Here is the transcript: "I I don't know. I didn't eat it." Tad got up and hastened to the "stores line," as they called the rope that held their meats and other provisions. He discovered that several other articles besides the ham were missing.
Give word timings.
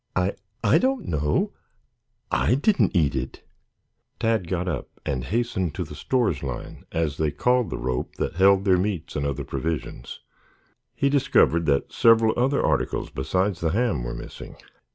"I 0.15 0.33
I 0.63 0.79
don't 0.79 1.05
know. 1.07 1.53
I 2.31 2.55
didn't 2.55 2.95
eat 2.95 3.13
it." 3.15 3.43
Tad 4.19 4.47
got 4.47 4.67
up 4.67 4.89
and 5.05 5.25
hastened 5.25 5.75
to 5.75 5.83
the 5.83 5.93
"stores 5.93 6.41
line," 6.41 6.85
as 6.91 7.17
they 7.17 7.29
called 7.29 7.69
the 7.69 7.77
rope 7.77 8.15
that 8.15 8.37
held 8.37 8.65
their 8.65 8.79
meats 8.79 9.15
and 9.15 9.27
other 9.27 9.43
provisions. 9.43 10.21
He 10.95 11.07
discovered 11.07 11.67
that 11.67 11.93
several 11.93 12.33
other 12.35 12.65
articles 12.65 13.11
besides 13.11 13.59
the 13.61 13.73
ham 13.73 14.03
were 14.03 14.15
missing. 14.15 14.55